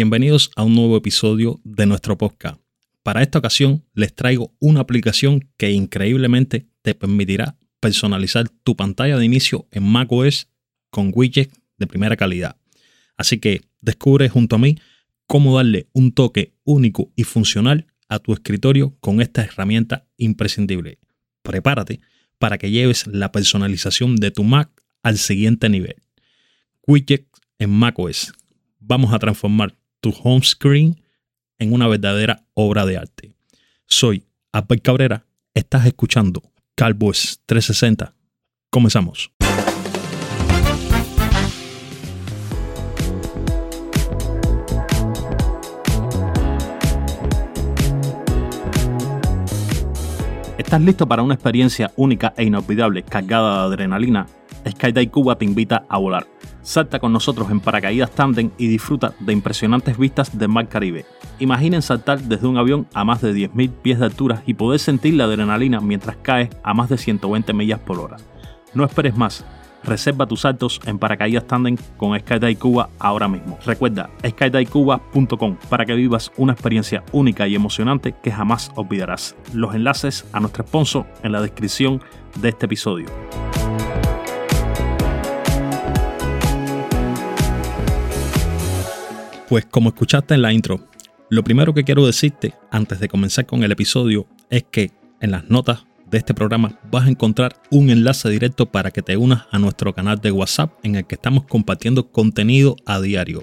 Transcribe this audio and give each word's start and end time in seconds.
Bienvenidos 0.00 0.52
a 0.54 0.62
un 0.62 0.76
nuevo 0.76 0.96
episodio 0.96 1.60
de 1.64 1.84
nuestro 1.84 2.16
podcast. 2.16 2.60
Para 3.02 3.20
esta 3.20 3.40
ocasión 3.40 3.84
les 3.94 4.14
traigo 4.14 4.54
una 4.60 4.78
aplicación 4.78 5.50
que 5.56 5.72
increíblemente 5.72 6.68
te 6.82 6.94
permitirá 6.94 7.56
personalizar 7.80 8.48
tu 8.48 8.76
pantalla 8.76 9.18
de 9.18 9.24
inicio 9.24 9.66
en 9.72 9.82
macOS 9.82 10.46
con 10.90 11.10
widgets 11.12 11.52
de 11.78 11.88
primera 11.88 12.16
calidad. 12.16 12.58
Así 13.16 13.38
que 13.38 13.62
descubre 13.80 14.28
junto 14.28 14.54
a 14.54 14.60
mí 14.60 14.78
cómo 15.26 15.56
darle 15.56 15.88
un 15.92 16.12
toque 16.12 16.54
único 16.62 17.10
y 17.16 17.24
funcional 17.24 17.88
a 18.08 18.20
tu 18.20 18.32
escritorio 18.32 18.96
con 19.00 19.20
esta 19.20 19.42
herramienta 19.42 20.06
imprescindible. 20.16 21.00
Prepárate 21.42 21.98
para 22.38 22.56
que 22.56 22.70
lleves 22.70 23.08
la 23.08 23.32
personalización 23.32 24.14
de 24.14 24.30
tu 24.30 24.44
Mac 24.44 24.70
al 25.02 25.18
siguiente 25.18 25.68
nivel. 25.68 25.96
Widgets 26.86 27.26
en 27.58 27.70
macOS. 27.70 28.32
Vamos 28.78 29.12
a 29.12 29.18
transformar 29.18 29.74
tu 30.00 30.14
home 30.22 30.44
screen 30.44 31.02
en 31.58 31.72
una 31.72 31.88
verdadera 31.88 32.44
obra 32.54 32.86
de 32.86 32.96
arte. 32.96 33.32
Soy 33.86 34.24
Albert 34.52 34.82
Cabrera, 34.82 35.26
estás 35.54 35.86
escuchando 35.86 36.42
Calvoes 36.74 37.40
360. 37.46 38.14
Comenzamos. 38.70 39.32
¿Estás 50.58 50.82
listo 50.82 51.08
para 51.08 51.22
una 51.22 51.34
experiencia 51.34 51.92
única 51.96 52.34
e 52.36 52.44
inolvidable 52.44 53.02
cargada 53.02 53.60
de 53.60 53.74
adrenalina? 53.74 54.26
Skydive 54.68 55.10
Cuba 55.10 55.38
te 55.38 55.46
invita 55.46 55.86
a 55.88 55.96
volar. 55.96 56.26
Salta 56.68 56.98
con 56.98 57.14
nosotros 57.14 57.50
en 57.50 57.60
paracaídas 57.60 58.10
tandem 58.10 58.50
y 58.58 58.66
disfruta 58.66 59.14
de 59.20 59.32
impresionantes 59.32 59.96
vistas 59.96 60.36
del 60.36 60.50
Mar 60.50 60.68
Caribe. 60.68 61.06
Imaginen 61.38 61.80
saltar 61.80 62.20
desde 62.20 62.46
un 62.46 62.58
avión 62.58 62.86
a 62.92 63.04
más 63.04 63.22
de 63.22 63.32
10.000 63.32 63.70
pies 63.70 63.98
de 63.98 64.04
altura 64.04 64.42
y 64.44 64.52
poder 64.52 64.78
sentir 64.78 65.14
la 65.14 65.24
adrenalina 65.24 65.80
mientras 65.80 66.18
caes 66.18 66.50
a 66.62 66.74
más 66.74 66.90
de 66.90 66.98
120 66.98 67.54
millas 67.54 67.80
por 67.80 67.98
hora. 67.98 68.18
No 68.74 68.84
esperes 68.84 69.16
más. 69.16 69.46
Reserva 69.82 70.26
tus 70.26 70.42
saltos 70.42 70.78
en 70.84 70.98
paracaídas 70.98 71.46
tandem 71.46 71.78
con 71.96 72.18
Skydive 72.20 72.56
Cuba 72.56 72.90
ahora 72.98 73.28
mismo. 73.28 73.58
Recuerda 73.64 74.10
skydivecuba.com 74.22 75.56
para 75.70 75.86
que 75.86 75.94
vivas 75.94 76.30
una 76.36 76.52
experiencia 76.52 77.02
única 77.12 77.48
y 77.48 77.54
emocionante 77.54 78.14
que 78.22 78.30
jamás 78.30 78.72
olvidarás. 78.74 79.34
Los 79.54 79.74
enlaces 79.74 80.26
a 80.34 80.40
nuestro 80.40 80.66
sponsor 80.66 81.06
en 81.22 81.32
la 81.32 81.40
descripción 81.40 82.02
de 82.36 82.50
este 82.50 82.66
episodio. 82.66 83.06
Pues 89.48 89.64
como 89.64 89.88
escuchaste 89.88 90.34
en 90.34 90.42
la 90.42 90.52
intro, 90.52 90.90
lo 91.30 91.42
primero 91.42 91.72
que 91.72 91.82
quiero 91.82 92.04
decirte 92.04 92.52
antes 92.70 93.00
de 93.00 93.08
comenzar 93.08 93.46
con 93.46 93.64
el 93.64 93.72
episodio 93.72 94.26
es 94.50 94.64
que 94.70 94.90
en 95.22 95.30
las 95.30 95.48
notas 95.48 95.86
de 96.10 96.18
este 96.18 96.34
programa 96.34 96.78
vas 96.90 97.06
a 97.06 97.08
encontrar 97.08 97.56
un 97.70 97.88
enlace 97.88 98.28
directo 98.28 98.66
para 98.66 98.90
que 98.90 99.00
te 99.00 99.16
unas 99.16 99.46
a 99.50 99.58
nuestro 99.58 99.94
canal 99.94 100.20
de 100.20 100.32
WhatsApp 100.32 100.72
en 100.82 100.96
el 100.96 101.06
que 101.06 101.14
estamos 101.14 101.44
compartiendo 101.44 102.10
contenido 102.12 102.76
a 102.84 103.00
diario. 103.00 103.42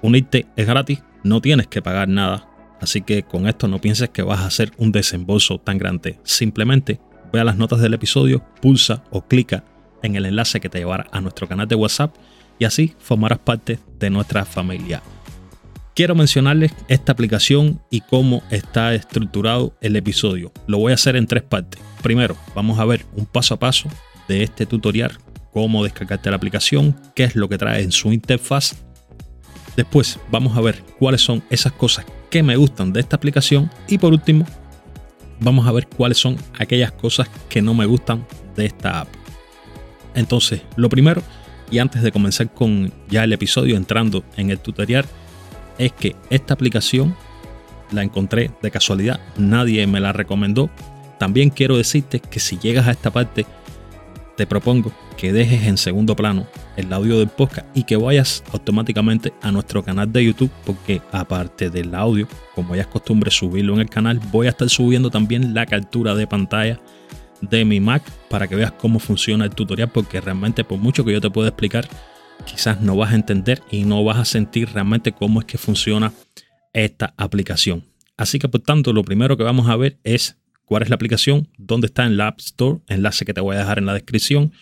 Unirte 0.00 0.46
es 0.56 0.66
gratis, 0.66 1.02
no 1.22 1.42
tienes 1.42 1.66
que 1.66 1.82
pagar 1.82 2.08
nada, 2.08 2.48
así 2.80 3.02
que 3.02 3.24
con 3.24 3.46
esto 3.46 3.68
no 3.68 3.82
pienses 3.82 4.08
que 4.08 4.22
vas 4.22 4.40
a 4.40 4.46
hacer 4.46 4.72
un 4.78 4.90
desembolso 4.90 5.58
tan 5.58 5.76
grande. 5.76 6.18
Simplemente 6.22 6.98
ve 7.30 7.40
a 7.40 7.44
las 7.44 7.58
notas 7.58 7.80
del 7.80 7.92
episodio, 7.92 8.42
pulsa 8.62 9.04
o 9.10 9.26
clica 9.26 9.64
en 10.02 10.16
el 10.16 10.24
enlace 10.24 10.60
que 10.60 10.70
te 10.70 10.78
llevará 10.78 11.08
a 11.12 11.20
nuestro 11.20 11.46
canal 11.46 11.68
de 11.68 11.74
WhatsApp 11.74 12.14
y 12.58 12.64
así 12.64 12.94
formarás 12.98 13.38
parte 13.38 13.78
de 13.98 14.10
nuestra 14.10 14.44
familia. 14.44 15.02
Quiero 15.94 16.16
mencionarles 16.16 16.72
esta 16.88 17.12
aplicación 17.12 17.80
y 17.88 18.00
cómo 18.00 18.42
está 18.50 18.94
estructurado 18.94 19.76
el 19.80 19.94
episodio. 19.94 20.52
Lo 20.66 20.78
voy 20.78 20.90
a 20.90 20.96
hacer 20.96 21.14
en 21.14 21.28
tres 21.28 21.44
partes. 21.44 21.80
Primero, 22.02 22.36
vamos 22.54 22.80
a 22.80 22.84
ver 22.84 23.06
un 23.14 23.26
paso 23.26 23.54
a 23.54 23.58
paso 23.60 23.88
de 24.26 24.42
este 24.42 24.66
tutorial, 24.66 25.16
cómo 25.52 25.84
descargarte 25.84 26.30
la 26.30 26.36
aplicación, 26.36 26.96
qué 27.14 27.24
es 27.24 27.36
lo 27.36 27.48
que 27.48 27.58
trae 27.58 27.82
en 27.82 27.92
su 27.92 28.12
interfaz. 28.12 28.74
Después 29.76 30.18
vamos 30.32 30.56
a 30.56 30.60
ver 30.60 30.82
cuáles 30.98 31.20
son 31.20 31.44
esas 31.48 31.72
cosas 31.72 32.04
que 32.28 32.42
me 32.42 32.56
gustan 32.56 32.92
de 32.92 33.00
esta 33.00 33.14
aplicación 33.14 33.70
y 33.86 33.98
por 33.98 34.12
último 34.12 34.44
vamos 35.40 35.66
a 35.66 35.72
ver 35.72 35.86
cuáles 35.86 36.18
son 36.18 36.36
aquellas 36.58 36.90
cosas 36.90 37.28
que 37.48 37.62
no 37.62 37.72
me 37.72 37.86
gustan 37.86 38.26
de 38.56 38.66
esta 38.66 39.02
app. 39.02 39.08
Entonces, 40.16 40.62
lo 40.74 40.88
primero 40.88 41.22
y 41.70 41.78
antes 41.78 42.02
de 42.02 42.12
comenzar 42.12 42.52
con 42.52 42.92
ya 43.08 43.24
el 43.24 43.32
episodio 43.32 43.76
entrando 43.76 44.24
en 44.36 44.50
el 44.50 44.58
tutorial, 44.58 45.04
es 45.78 45.92
que 45.92 46.14
esta 46.30 46.54
aplicación 46.54 47.14
la 47.90 48.02
encontré 48.02 48.50
de 48.62 48.70
casualidad, 48.70 49.20
nadie 49.36 49.86
me 49.86 50.00
la 50.00 50.12
recomendó. 50.12 50.70
También 51.18 51.50
quiero 51.50 51.76
decirte 51.76 52.20
que 52.20 52.40
si 52.40 52.58
llegas 52.58 52.86
a 52.86 52.92
esta 52.92 53.10
parte, 53.10 53.46
te 54.36 54.46
propongo 54.46 54.92
que 55.16 55.32
dejes 55.32 55.62
en 55.62 55.78
segundo 55.78 56.16
plano 56.16 56.46
el 56.76 56.92
audio 56.92 57.18
del 57.18 57.28
podcast 57.28 57.66
y 57.74 57.84
que 57.84 57.96
vayas 57.96 58.42
automáticamente 58.52 59.32
a 59.42 59.52
nuestro 59.52 59.84
canal 59.84 60.12
de 60.12 60.24
YouTube, 60.24 60.50
porque 60.66 61.00
aparte 61.12 61.70
del 61.70 61.94
audio, 61.94 62.26
como 62.54 62.74
ya 62.74 62.82
es 62.82 62.88
costumbre 62.88 63.30
subirlo 63.30 63.74
en 63.74 63.80
el 63.80 63.88
canal, 63.88 64.20
voy 64.32 64.48
a 64.48 64.50
estar 64.50 64.68
subiendo 64.68 65.10
también 65.10 65.54
la 65.54 65.66
captura 65.66 66.16
de 66.16 66.26
pantalla 66.26 66.80
de 67.50 67.64
mi 67.64 67.80
Mac 67.80 68.02
para 68.28 68.48
que 68.48 68.56
veas 68.56 68.72
cómo 68.72 68.98
funciona 68.98 69.44
el 69.44 69.54
tutorial 69.54 69.90
porque 69.90 70.20
realmente 70.20 70.64
por 70.64 70.78
mucho 70.78 71.04
que 71.04 71.12
yo 71.12 71.20
te 71.20 71.30
pueda 71.30 71.48
explicar 71.48 71.88
quizás 72.46 72.80
no 72.80 72.96
vas 72.96 73.12
a 73.12 73.16
entender 73.16 73.62
y 73.70 73.84
no 73.84 74.02
vas 74.04 74.18
a 74.18 74.24
sentir 74.24 74.70
realmente 74.70 75.12
cómo 75.12 75.40
es 75.40 75.46
que 75.46 75.58
funciona 75.58 76.12
esta 76.72 77.14
aplicación. 77.16 77.84
Así 78.16 78.38
que 78.38 78.48
por 78.48 78.60
tanto 78.60 78.92
lo 78.92 79.04
primero 79.04 79.36
que 79.36 79.44
vamos 79.44 79.68
a 79.68 79.76
ver 79.76 79.98
es 80.04 80.38
cuál 80.64 80.82
es 80.82 80.88
la 80.88 80.96
aplicación, 80.96 81.48
dónde 81.56 81.86
está 81.86 82.04
en 82.04 82.16
la 82.16 82.28
App 82.28 82.40
Store, 82.40 82.80
enlace 82.88 83.24
que 83.24 83.34
te 83.34 83.40
voy 83.40 83.56
a 83.56 83.60
dejar 83.60 83.78
en 83.78 83.86
la 83.86 83.94
descripción. 83.94 84.52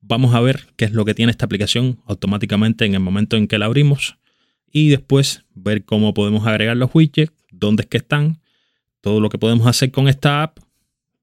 Vamos 0.00 0.34
a 0.34 0.40
ver 0.40 0.68
qué 0.76 0.84
es 0.84 0.92
lo 0.92 1.04
que 1.04 1.14
tiene 1.14 1.30
esta 1.30 1.46
aplicación 1.46 2.00
automáticamente 2.06 2.84
en 2.84 2.94
el 2.94 3.00
momento 3.00 3.36
en 3.36 3.46
que 3.46 3.58
la 3.58 3.66
abrimos 3.66 4.18
y 4.70 4.88
después 4.88 5.44
ver 5.54 5.84
cómo 5.84 6.14
podemos 6.14 6.46
agregar 6.46 6.76
los 6.76 6.90
widgets, 6.94 7.32
dónde 7.50 7.82
es 7.82 7.88
que 7.88 7.98
están, 7.98 8.40
todo 9.00 9.20
lo 9.20 9.28
que 9.28 9.38
podemos 9.38 9.66
hacer 9.66 9.90
con 9.90 10.08
esta 10.08 10.42
app 10.42 10.58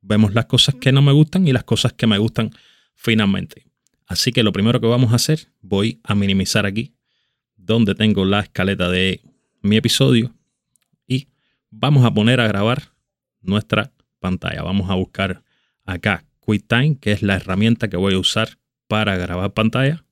vemos 0.01 0.33
las 0.33 0.45
cosas 0.45 0.75
que 0.75 0.91
no 0.91 1.01
me 1.01 1.11
gustan 1.11 1.47
y 1.47 1.53
las 1.53 1.63
cosas 1.63 1.93
que 1.93 2.07
me 2.07 2.17
gustan 2.17 2.51
finalmente. 2.95 3.65
Así 4.07 4.31
que 4.31 4.43
lo 4.43 4.51
primero 4.51 4.81
que 4.81 4.87
vamos 4.87 5.11
a 5.11 5.15
hacer, 5.15 5.47
voy 5.61 5.99
a 6.03 6.15
minimizar 6.15 6.65
aquí 6.65 6.95
donde 7.55 7.93
tengo 7.93 8.25
la 8.25 8.39
escaleta 8.39 8.89
de 8.89 9.21
mi 9.61 9.77
episodio 9.77 10.33
y 11.05 11.27
vamos 11.69 12.05
a 12.05 12.13
poner 12.13 12.39
a 12.39 12.47
grabar 12.47 12.93
nuestra 13.41 13.91
pantalla. 14.19 14.63
Vamos 14.63 14.89
a 14.89 14.95
buscar 14.95 15.43
acá 15.85 16.25
QuickTime, 16.39 16.97
que 16.97 17.11
es 17.11 17.21
la 17.21 17.35
herramienta 17.35 17.87
que 17.87 17.97
voy 17.97 18.15
a 18.15 18.19
usar 18.19 18.57
para 18.87 19.15
grabar 19.17 19.53
pantalla. 19.53 20.03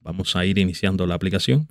Vamos 0.00 0.36
a 0.36 0.46
ir 0.46 0.58
iniciando 0.58 1.06
la 1.06 1.16
aplicación. 1.16 1.68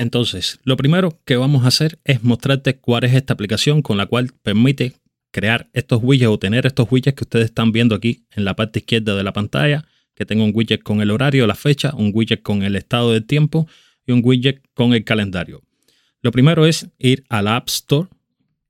Entonces, 0.00 0.58
lo 0.64 0.76
primero 0.76 1.20
que 1.24 1.36
vamos 1.36 1.64
a 1.64 1.68
hacer 1.68 2.00
es 2.02 2.24
mostrarte 2.24 2.78
cuál 2.78 3.04
es 3.04 3.14
esta 3.14 3.34
aplicación 3.34 3.82
con 3.82 3.96
la 3.96 4.06
cual 4.06 4.32
permite 4.42 4.94
crear 5.32 5.68
estos 5.72 6.00
widgets 6.02 6.30
o 6.30 6.38
tener 6.38 6.66
estos 6.66 6.86
widgets 6.90 7.16
que 7.16 7.24
ustedes 7.24 7.46
están 7.46 7.72
viendo 7.72 7.94
aquí 7.96 8.24
en 8.30 8.44
la 8.44 8.54
parte 8.54 8.78
izquierda 8.80 9.16
de 9.16 9.24
la 9.24 9.32
pantalla, 9.32 9.84
que 10.14 10.24
tengo 10.24 10.44
un 10.44 10.52
widget 10.54 10.82
con 10.82 11.00
el 11.00 11.10
horario, 11.10 11.46
la 11.46 11.54
fecha, 11.54 11.92
un 11.96 12.12
widget 12.14 12.42
con 12.42 12.62
el 12.62 12.76
estado 12.76 13.12
del 13.12 13.24
tiempo 13.24 13.66
y 14.06 14.12
un 14.12 14.20
widget 14.22 14.62
con 14.74 14.94
el 14.94 15.04
calendario. 15.04 15.62
Lo 16.20 16.30
primero 16.30 16.66
es 16.66 16.88
ir 16.98 17.24
a 17.28 17.42
la 17.42 17.56
App 17.56 17.68
Store 17.68 18.08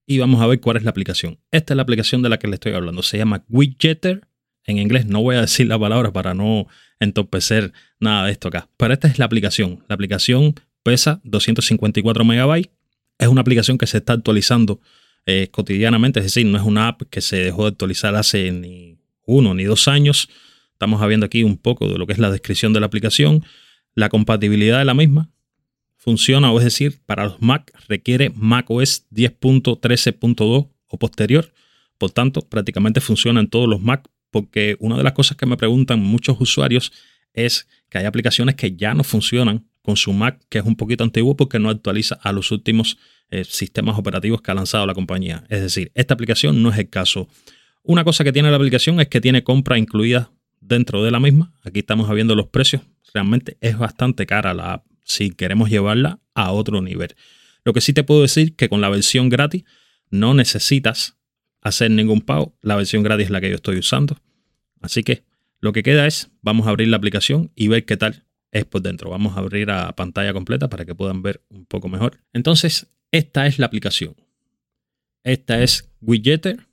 y 0.06 0.18
vamos 0.18 0.40
a 0.40 0.46
ver 0.46 0.60
cuál 0.60 0.78
es 0.78 0.84
la 0.84 0.90
aplicación. 0.90 1.38
Esta 1.50 1.74
es 1.74 1.76
la 1.76 1.82
aplicación 1.82 2.22
de 2.22 2.28
la 2.28 2.38
que 2.38 2.48
le 2.48 2.54
estoy 2.54 2.72
hablando. 2.72 3.02
Se 3.02 3.18
llama 3.18 3.44
Widgetter. 3.48 4.26
En 4.64 4.78
inglés 4.78 5.06
no 5.06 5.20
voy 5.20 5.36
a 5.36 5.40
decir 5.42 5.66
la 5.66 5.78
palabra 5.78 6.12
para 6.12 6.32
no 6.32 6.66
entorpecer 7.00 7.72
nada 8.00 8.26
de 8.26 8.32
esto 8.32 8.48
acá. 8.48 8.68
Pero 8.76 8.94
esta 8.94 9.08
es 9.08 9.18
la 9.18 9.24
aplicación. 9.24 9.84
La 9.88 9.94
aplicación 9.94 10.54
pesa 10.82 11.20
254 11.24 12.24
megabytes. 12.24 12.72
Es 13.18 13.28
una 13.28 13.40
aplicación 13.40 13.78
que 13.78 13.86
se 13.86 13.98
está 13.98 14.14
actualizando 14.14 14.80
eh, 15.26 15.48
cotidianamente, 15.50 16.20
es 16.20 16.26
decir, 16.26 16.46
no 16.46 16.58
es 16.58 16.64
una 16.64 16.88
app 16.88 17.02
que 17.10 17.20
se 17.20 17.36
dejó 17.36 17.62
de 17.62 17.68
actualizar 17.68 18.14
hace 18.16 18.50
ni 18.50 18.98
uno 19.24 19.54
ni 19.54 19.64
dos 19.64 19.88
años. 19.88 20.28
Estamos 20.72 21.06
viendo 21.06 21.26
aquí 21.26 21.44
un 21.44 21.56
poco 21.56 21.88
de 21.88 21.98
lo 21.98 22.06
que 22.06 22.12
es 22.12 22.18
la 22.18 22.30
descripción 22.30 22.72
de 22.72 22.80
la 22.80 22.86
aplicación, 22.86 23.44
la 23.94 24.08
compatibilidad 24.08 24.78
de 24.78 24.84
la 24.84 24.94
misma. 24.94 25.30
Funciona, 25.96 26.50
o 26.50 26.58
es 26.58 26.64
decir, 26.64 27.00
para 27.06 27.26
los 27.26 27.40
Mac 27.40 27.72
requiere 27.88 28.32
macOS 28.34 29.06
10.13.2 29.12 30.68
o 30.88 30.98
posterior. 30.98 31.52
Por 31.98 32.10
tanto, 32.10 32.40
prácticamente 32.40 33.00
funciona 33.00 33.38
en 33.38 33.48
todos 33.48 33.68
los 33.68 33.80
Mac, 33.80 34.08
porque 34.32 34.76
una 34.80 34.96
de 34.96 35.04
las 35.04 35.12
cosas 35.12 35.36
que 35.36 35.46
me 35.46 35.56
preguntan 35.56 36.00
muchos 36.00 36.40
usuarios 36.40 36.92
es 37.32 37.68
que 37.88 37.98
hay 37.98 38.06
aplicaciones 38.06 38.56
que 38.56 38.74
ya 38.74 38.94
no 38.94 39.04
funcionan 39.04 39.66
con 39.82 39.96
su 39.96 40.12
Mac, 40.12 40.40
que 40.48 40.58
es 40.58 40.64
un 40.64 40.74
poquito 40.74 41.04
antiguo 41.04 41.36
porque 41.36 41.60
no 41.60 41.70
actualiza 41.70 42.16
a 42.22 42.32
los 42.32 42.50
últimos 42.50 42.98
eh, 43.32 43.44
sistemas 43.44 43.98
operativos 43.98 44.42
que 44.42 44.50
ha 44.50 44.54
lanzado 44.54 44.84
la 44.84 44.92
compañía. 44.92 45.44
Es 45.48 45.62
decir, 45.62 45.90
esta 45.94 46.12
aplicación 46.12 46.62
no 46.62 46.70
es 46.70 46.78
el 46.78 46.90
caso. 46.90 47.28
Una 47.82 48.04
cosa 48.04 48.24
que 48.24 48.32
tiene 48.32 48.50
la 48.50 48.56
aplicación 48.56 49.00
es 49.00 49.08
que 49.08 49.22
tiene 49.22 49.42
compra 49.42 49.78
incluida 49.78 50.30
dentro 50.60 51.02
de 51.02 51.10
la 51.10 51.18
misma. 51.18 51.54
Aquí 51.64 51.80
estamos 51.80 52.08
viendo 52.14 52.34
los 52.34 52.48
precios. 52.48 52.82
Realmente 53.14 53.56
es 53.62 53.78
bastante 53.78 54.26
cara 54.26 54.52
la 54.52 54.74
app 54.74 54.86
si 55.02 55.30
queremos 55.30 55.70
llevarla 55.70 56.20
a 56.34 56.52
otro 56.52 56.82
nivel. 56.82 57.14
Lo 57.64 57.72
que 57.72 57.80
sí 57.80 57.94
te 57.94 58.04
puedo 58.04 58.20
decir 58.20 58.54
que 58.54 58.68
con 58.68 58.82
la 58.82 58.90
versión 58.90 59.30
gratis 59.30 59.64
no 60.10 60.34
necesitas 60.34 61.16
hacer 61.62 61.90
ningún 61.90 62.20
pago. 62.20 62.54
La 62.60 62.76
versión 62.76 63.02
gratis 63.02 63.24
es 63.26 63.30
la 63.30 63.40
que 63.40 63.48
yo 63.48 63.56
estoy 63.56 63.78
usando. 63.78 64.18
Así 64.82 65.02
que 65.02 65.24
lo 65.58 65.72
que 65.72 65.82
queda 65.82 66.06
es, 66.06 66.30
vamos 66.42 66.66
a 66.66 66.70
abrir 66.70 66.88
la 66.88 66.98
aplicación 66.98 67.50
y 67.54 67.68
ver 67.68 67.86
qué 67.86 67.96
tal 67.96 68.26
es 68.50 68.66
por 68.66 68.82
dentro. 68.82 69.08
Vamos 69.08 69.36
a 69.36 69.40
abrir 69.40 69.70
a 69.70 69.96
pantalla 69.96 70.34
completa 70.34 70.68
para 70.68 70.84
que 70.84 70.94
puedan 70.94 71.22
ver 71.22 71.42
un 71.48 71.64
poco 71.64 71.88
mejor. 71.88 72.20
Entonces, 72.34 72.88
esta 73.12 73.46
es 73.46 73.58
la 73.58 73.66
aplicación. 73.66 74.16
Esta 75.22 75.62
es 75.62 75.88
Widgeter. 76.00 76.66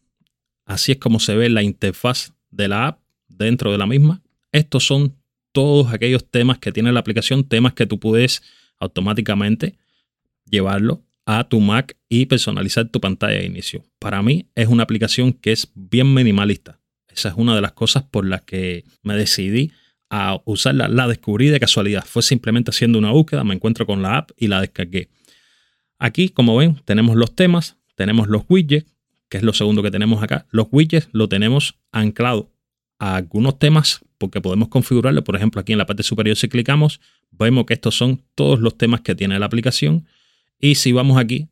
Así 0.66 0.94
es 0.94 0.98
como 0.98 1.20
se 1.20 1.36
ve 1.36 1.50
la 1.50 1.62
interfaz 1.62 2.34
de 2.50 2.68
la 2.68 2.88
app 2.88 3.02
dentro 3.28 3.72
de 3.72 3.78
la 3.78 3.86
misma. 3.86 4.22
Estos 4.52 4.86
son 4.88 5.16
todos 5.52 5.94
aquellos 5.94 6.26
temas 6.30 6.58
que 6.58 6.72
tiene 6.72 6.92
la 6.92 7.00
aplicación, 7.00 7.44
temas 7.44 7.74
que 7.74 7.86
tú 7.86 8.00
puedes 8.00 8.42
automáticamente 8.80 9.78
llevarlo 10.46 11.04
a 11.26 11.44
tu 11.48 11.60
Mac 11.60 11.96
y 12.08 12.26
personalizar 12.26 12.90
tu 12.90 13.00
pantalla 13.02 13.38
de 13.38 13.46
inicio. 13.46 13.84
Para 14.00 14.22
mí 14.22 14.48
es 14.56 14.68
una 14.68 14.84
aplicación 14.84 15.34
que 15.34 15.52
es 15.52 15.72
bien 15.76 16.14
minimalista. 16.14 16.80
Esa 17.08 17.30
es 17.30 17.36
una 17.38 17.54
de 17.56 17.62
las 17.62 17.74
cosas 17.74 18.04
por 18.04 18.26
las 18.26 18.42
que 18.44 18.86
me 19.04 19.16
decidí 19.16 19.72
a 20.10 20.42
usarla. 20.46 20.88
La 20.88 21.08
descubrí 21.08 21.50
de 21.50 21.60
casualidad. 21.60 22.06
Fue 22.06 22.24
simplemente 22.24 22.72
haciendo 22.72 22.98
una 22.98 23.12
búsqueda, 23.12 23.44
me 23.44 23.54
encuentro 23.54 23.86
con 23.86 24.02
la 24.02 24.18
app 24.18 24.32
y 24.38 24.48
la 24.48 24.62
descargué. 24.62 25.10
Aquí, 26.00 26.30
como 26.30 26.56
ven, 26.56 26.82
tenemos 26.86 27.16
los 27.18 27.36
temas, 27.36 27.78
tenemos 27.96 28.30
los 28.30 28.44
widgets, 28.48 28.90
que 29.28 29.38
es 29.38 29.44
lo 29.44 29.54
segundo 29.54 29.84
que 29.84 29.92
tenemos 29.92 30.24
acá. 30.24 30.48
Los 30.50 30.68
widgets 30.72 31.10
lo 31.12 31.28
tenemos 31.28 31.78
anclado 31.92 32.50
a 32.98 33.16
algunos 33.16 33.60
temas 33.60 34.00
porque 34.18 34.42
podemos 34.42 34.70
configurarlo. 34.70 35.24
Por 35.24 35.36
ejemplo, 35.36 35.62
aquí 35.62 35.74
en 35.74 35.78
la 35.78 35.86
parte 35.86 36.04
superior 36.04 36.36
si 36.38 36.48
clicamos, 36.48 37.02
vemos 37.32 37.66
que 37.66 37.74
estos 37.74 37.96
son 37.96 38.24
todos 38.36 38.60
los 38.60 38.78
temas 38.78 39.02
que 39.02 39.14
tiene 39.14 39.38
la 39.38 39.46
aplicación. 39.46 40.08
Y 40.60 40.76
si 40.76 40.94
vamos 40.94 41.18
aquí 41.18 41.50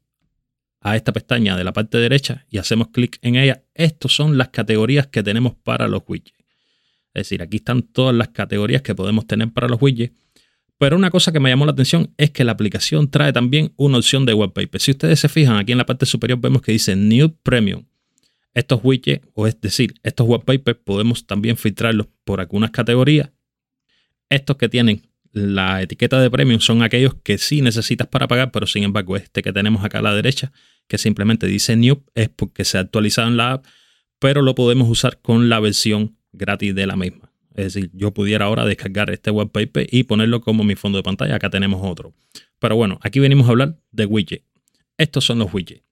a 0.81 0.95
esta 0.95 1.11
pestaña 1.11 1.57
de 1.57 1.63
la 1.63 1.73
parte 1.73 1.97
derecha 1.97 2.45
y 2.49 2.57
hacemos 2.57 2.87
clic 2.89 3.19
en 3.21 3.35
ella, 3.35 3.63
estas 3.73 4.11
son 4.13 4.37
las 4.37 4.49
categorías 4.49 5.07
que 5.07 5.23
tenemos 5.23 5.55
para 5.55 5.87
los 5.87 6.03
widgets. 6.07 6.37
Es 7.13 7.23
decir, 7.29 7.41
aquí 7.41 7.57
están 7.57 7.81
todas 7.81 8.15
las 8.15 8.29
categorías 8.29 8.81
que 8.81 8.95
podemos 8.95 9.27
tener 9.27 9.51
para 9.51 9.67
los 9.67 9.81
widgets. 9.81 10.13
Pero 10.77 10.95
una 10.95 11.09
cosa 11.09 11.31
que 11.31 11.39
me 11.39 11.49
llamó 11.49 11.65
la 11.65 11.71
atención 11.71 12.13
es 12.17 12.29
que 12.31 12.43
la 12.43 12.51
aplicación 12.51 13.09
trae 13.09 13.33
también 13.33 13.73
una 13.77 13.97
opción 13.97 14.25
de 14.25 14.33
webpaper. 14.33 14.79
Si 14.79 14.91
ustedes 14.91 15.19
se 15.19 15.29
fijan, 15.29 15.57
aquí 15.57 15.71
en 15.71 15.79
la 15.79 15.85
parte 15.85 16.05
superior 16.05 16.39
vemos 16.39 16.61
que 16.61 16.71
dice 16.71 16.95
New 16.95 17.35
Premium. 17.41 17.85
Estos 18.53 18.79
widgets, 18.83 19.25
o 19.33 19.47
es 19.47 19.59
decir, 19.59 19.95
estos 20.03 20.27
webpapers, 20.27 20.79
podemos 20.83 21.25
también 21.25 21.57
filtrarlos 21.57 22.07
por 22.23 22.39
algunas 22.39 22.71
categorías. 22.71 23.31
Estos 24.29 24.57
que 24.57 24.69
tienen 24.69 25.01
la 25.31 25.81
etiqueta 25.81 26.19
de 26.19 26.31
premium 26.31 26.59
son 26.59 26.81
aquellos 26.81 27.15
que 27.23 27.37
sí 27.37 27.61
necesitas 27.61 28.07
para 28.07 28.27
pagar, 28.27 28.51
pero 28.51 28.65
sin 28.65 28.83
embargo, 28.83 29.15
este 29.15 29.41
que 29.41 29.53
tenemos 29.53 29.83
acá 29.83 29.99
a 29.99 30.01
la 30.01 30.15
derecha, 30.15 30.51
que 30.87 30.97
simplemente 30.97 31.47
dice 31.47 31.75
New, 31.75 32.03
es 32.15 32.29
porque 32.29 32.65
se 32.65 32.77
ha 32.77 32.81
actualizado 32.81 33.27
en 33.27 33.37
la 33.37 33.53
app, 33.53 33.65
pero 34.19 34.41
lo 34.41 34.55
podemos 34.55 34.89
usar 34.89 35.19
con 35.21 35.49
la 35.49 35.59
versión 35.59 36.17
gratis 36.31 36.73
de 36.73 36.87
la 36.87 36.95
misma. 36.95 37.26
Es 37.57 37.73
decir, 37.73 37.89
yo 37.91 38.13
pudiera 38.13 38.45
ahora 38.45 38.65
descargar 38.65 39.09
este 39.09 39.31
webpaper 39.31 39.87
y 39.91 40.03
ponerlo 40.03 40.41
como 40.41 40.63
mi 40.63 40.75
fondo 40.75 40.99
de 40.99 41.03
pantalla. 41.03 41.35
Acá 41.35 41.49
tenemos 41.49 41.81
otro. 41.83 42.13
Pero 42.59 42.75
bueno, 42.75 42.99
aquí 43.01 43.19
venimos 43.19 43.47
a 43.47 43.49
hablar 43.49 43.79
de 43.91 44.05
widgets. 44.05 44.45
Estos 44.95 45.25
son 45.25 45.39
los 45.39 45.51
widgets. 45.51 45.83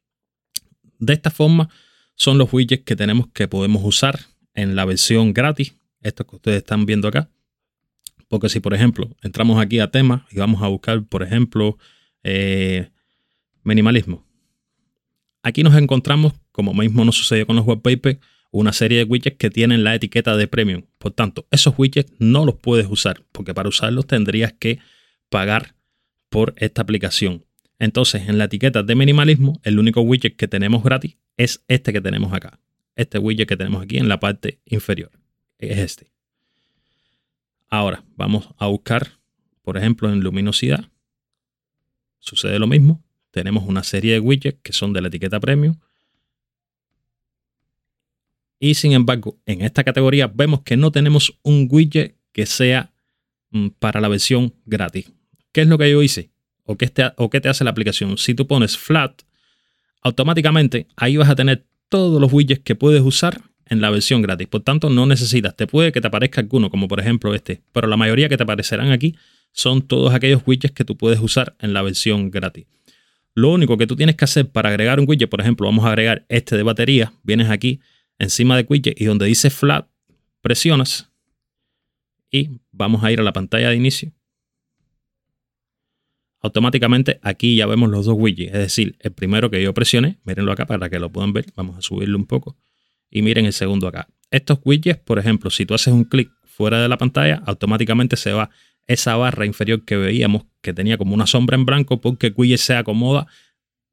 De 0.99 1.13
esta 1.13 1.31
forma 1.31 1.67
son 2.13 2.37
los 2.37 2.53
widgets 2.53 2.83
que 2.85 2.95
tenemos 2.95 3.27
que 3.33 3.47
podemos 3.47 3.83
usar 3.83 4.19
en 4.53 4.75
la 4.75 4.85
versión 4.85 5.33
gratis. 5.33 5.75
Estos 6.01 6.27
que 6.27 6.35
ustedes 6.35 6.57
están 6.57 6.85
viendo 6.85 7.07
acá. 7.07 7.31
Porque 8.27 8.47
si, 8.47 8.59
por 8.59 8.75
ejemplo, 8.75 9.09
entramos 9.23 9.59
aquí 9.59 9.79
a 9.79 9.89
temas 9.89 10.21
y 10.31 10.37
vamos 10.37 10.61
a 10.61 10.67
buscar, 10.67 11.03
por 11.05 11.23
ejemplo, 11.23 11.79
eh, 12.21 12.91
minimalismo. 13.63 14.23
Aquí 15.41 15.63
nos 15.63 15.75
encontramos, 15.75 16.33
como 16.51 16.75
mismo 16.75 17.03
nos 17.03 17.15
sucedió 17.15 17.47
con 17.47 17.55
los 17.55 17.65
webpapers, 17.65 18.19
una 18.55 18.71
serie 18.71 18.99
de 18.99 19.03
widgets 19.03 19.35
que 19.37 19.49
tienen 19.49 19.83
la 19.83 19.95
etiqueta 19.95 20.37
de 20.37 20.47
premium. 20.47 20.83
Por 20.97 21.11
tanto, 21.11 21.45
esos 21.51 21.73
widgets 21.77 22.13
no 22.19 22.45
los 22.45 22.55
puedes 22.55 22.87
usar 22.89 23.21
porque 23.33 23.53
para 23.53 23.67
usarlos 23.67 24.07
tendrías 24.07 24.53
que 24.53 24.79
pagar 25.29 25.75
por 26.29 26.53
esta 26.55 26.81
aplicación. 26.81 27.43
Entonces, 27.79 28.29
en 28.29 28.37
la 28.37 28.45
etiqueta 28.45 28.81
de 28.81 28.95
minimalismo, 28.95 29.59
el 29.63 29.77
único 29.77 29.99
widget 29.99 30.37
que 30.37 30.47
tenemos 30.47 30.83
gratis 30.83 31.17
es 31.35 31.65
este 31.67 31.91
que 31.91 31.99
tenemos 31.99 32.31
acá. 32.31 32.61
Este 32.95 33.19
widget 33.19 33.49
que 33.49 33.57
tenemos 33.57 33.83
aquí 33.83 33.97
en 33.97 34.07
la 34.07 34.21
parte 34.21 34.61
inferior. 34.63 35.11
Es 35.57 35.77
este. 35.77 36.13
Ahora, 37.67 38.05
vamos 38.15 38.47
a 38.57 38.67
buscar, 38.67 39.19
por 39.63 39.75
ejemplo, 39.75 40.09
en 40.09 40.21
luminosidad. 40.21 40.85
Sucede 42.19 42.57
lo 42.57 42.67
mismo. 42.67 43.03
Tenemos 43.31 43.65
una 43.67 43.83
serie 43.83 44.13
de 44.13 44.21
widgets 44.21 44.61
que 44.63 44.71
son 44.71 44.93
de 44.93 45.01
la 45.01 45.09
etiqueta 45.09 45.41
premium 45.41 45.75
y 48.65 48.73
sin 48.73 48.93
embargo, 48.93 49.37
en 49.45 49.61
esta 49.61 49.83
categoría 49.83 50.25
vemos 50.25 50.61
que 50.61 50.75
no 50.75 50.91
tenemos 50.91 51.37
un 51.43 51.67
widget 51.69 52.15
que 52.31 52.47
sea 52.47 52.91
mm, 53.51 53.67
para 53.77 54.01
la 54.01 54.07
versión 54.07 54.55
gratis. 54.65 55.11
¿Qué 55.51 55.61
es 55.61 55.67
lo 55.67 55.77
que 55.77 55.91
yo 55.91 56.01
hice? 56.01 56.31
¿O 56.63 56.75
qué, 56.75 56.87
te, 56.87 57.03
¿O 57.17 57.29
qué 57.29 57.39
te 57.39 57.47
hace 57.47 57.63
la 57.63 57.69
aplicación? 57.69 58.17
Si 58.17 58.33
tú 58.33 58.47
pones 58.47 58.75
flat, 58.75 59.21
automáticamente 60.01 60.87
ahí 60.95 61.15
vas 61.15 61.29
a 61.29 61.35
tener 61.35 61.63
todos 61.89 62.19
los 62.19 62.33
widgets 62.33 62.63
que 62.63 62.73
puedes 62.73 63.03
usar 63.03 63.39
en 63.67 63.81
la 63.81 63.91
versión 63.91 64.23
gratis. 64.23 64.47
Por 64.47 64.61
tanto, 64.61 64.89
no 64.89 65.05
necesitas. 65.05 65.55
Te 65.55 65.67
puede 65.67 65.91
que 65.91 66.01
te 66.01 66.07
aparezca 66.07 66.41
alguno, 66.41 66.71
como 66.71 66.87
por 66.87 66.99
ejemplo 66.99 67.35
este. 67.35 67.61
Pero 67.71 67.87
la 67.87 67.97
mayoría 67.97 68.29
que 68.29 68.37
te 68.37 68.43
aparecerán 68.43 68.91
aquí 68.91 69.15
son 69.51 69.83
todos 69.83 70.11
aquellos 70.11 70.41
widgets 70.43 70.73
que 70.73 70.85
tú 70.85 70.97
puedes 70.97 71.19
usar 71.19 71.55
en 71.59 71.71
la 71.73 71.83
versión 71.83 72.31
gratis. 72.31 72.65
Lo 73.35 73.51
único 73.51 73.77
que 73.77 73.85
tú 73.85 73.95
tienes 73.95 74.15
que 74.15 74.25
hacer 74.25 74.49
para 74.49 74.69
agregar 74.69 74.99
un 74.99 75.05
widget, 75.07 75.29
por 75.29 75.39
ejemplo, 75.39 75.67
vamos 75.67 75.85
a 75.85 75.89
agregar 75.89 76.25
este 76.29 76.57
de 76.57 76.63
batería. 76.63 77.13
Vienes 77.21 77.51
aquí 77.51 77.79
encima 78.19 78.57
de 78.57 78.65
widget 78.67 78.99
y 78.99 79.05
donde 79.05 79.25
dice 79.25 79.49
flat, 79.49 79.87
presionas 80.41 81.11
y 82.31 82.61
vamos 82.71 83.03
a 83.03 83.11
ir 83.11 83.19
a 83.19 83.23
la 83.23 83.33
pantalla 83.33 83.69
de 83.69 83.75
inicio. 83.75 84.11
Automáticamente 86.41 87.19
aquí 87.23 87.55
ya 87.55 87.65
vemos 87.65 87.89
los 87.89 88.05
dos 88.05 88.15
widgets, 88.17 88.53
es 88.53 88.59
decir, 88.59 88.97
el 88.99 89.11
primero 89.11 89.49
que 89.49 89.61
yo 89.63 89.73
presioné, 89.73 90.19
mírenlo 90.23 90.51
acá 90.51 90.67
para 90.67 90.89
que 90.89 90.99
lo 90.99 91.11
puedan 91.11 91.33
ver, 91.33 91.45
vamos 91.55 91.77
a 91.77 91.81
subirlo 91.81 92.17
un 92.17 92.25
poco 92.25 92.55
y 93.09 93.21
miren 93.21 93.45
el 93.45 93.53
segundo 93.53 93.87
acá. 93.87 94.07
Estos 94.29 94.59
widgets, 94.63 94.99
por 94.99 95.17
ejemplo, 95.17 95.49
si 95.49 95.65
tú 95.65 95.73
haces 95.73 95.93
un 95.93 96.03
clic 96.03 96.29
fuera 96.43 96.81
de 96.81 96.87
la 96.87 96.97
pantalla, 96.97 97.41
automáticamente 97.45 98.15
se 98.15 98.31
va 98.31 98.49
esa 98.85 99.15
barra 99.15 99.45
inferior 99.45 99.83
que 99.83 99.95
veíamos 99.95 100.43
que 100.61 100.73
tenía 100.73 100.97
como 100.97 101.15
una 101.15 101.25
sombra 101.25 101.55
en 101.55 101.65
blanco 101.65 101.99
porque 101.99 102.31
widget 102.35 102.59
se 102.59 102.75
acomoda 102.75 103.25